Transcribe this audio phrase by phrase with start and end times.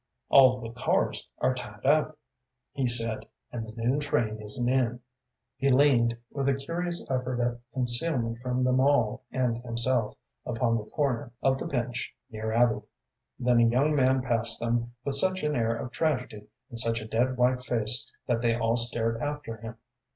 [0.29, 2.17] "All the cars are tied up,"
[2.71, 4.99] he said, "and the noon train isn't in."
[5.57, 10.85] He leaned, with a curious effort at concealment from them all and himself, upon the
[10.85, 12.81] corner of the bench near Abby.
[13.37, 17.07] Then a young man passed them, with such an air of tragedy and such a
[17.07, 19.77] dead white face that they all stared after him.